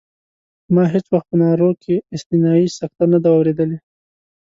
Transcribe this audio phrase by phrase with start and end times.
[0.73, 3.77] ما هېڅ وخت په نارو کې استثنایي سکته نه ده اورېدلې.